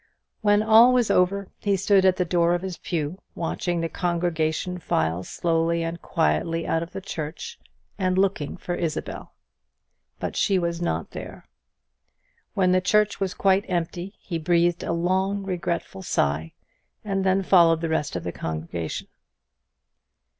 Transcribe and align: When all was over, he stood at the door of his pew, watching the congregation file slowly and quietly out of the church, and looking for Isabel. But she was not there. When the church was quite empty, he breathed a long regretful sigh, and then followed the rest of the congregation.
When 0.41 0.63
all 0.63 0.93
was 0.95 1.11
over, 1.11 1.49
he 1.59 1.77
stood 1.77 2.05
at 2.05 2.15
the 2.17 2.25
door 2.25 2.55
of 2.55 2.63
his 2.63 2.79
pew, 2.79 3.21
watching 3.35 3.81
the 3.81 3.87
congregation 3.87 4.79
file 4.79 5.21
slowly 5.21 5.83
and 5.83 6.01
quietly 6.01 6.65
out 6.65 6.81
of 6.81 6.91
the 6.91 7.01
church, 7.01 7.59
and 7.99 8.17
looking 8.17 8.57
for 8.57 8.73
Isabel. 8.73 9.35
But 10.19 10.35
she 10.35 10.57
was 10.57 10.81
not 10.81 11.11
there. 11.11 11.45
When 12.55 12.71
the 12.71 12.81
church 12.81 13.19
was 13.19 13.35
quite 13.35 13.63
empty, 13.69 14.15
he 14.17 14.39
breathed 14.39 14.81
a 14.81 14.91
long 14.91 15.43
regretful 15.43 16.01
sigh, 16.01 16.53
and 17.05 17.23
then 17.23 17.43
followed 17.43 17.81
the 17.81 17.89
rest 17.89 18.15
of 18.15 18.23
the 18.23 18.31
congregation. 18.31 19.07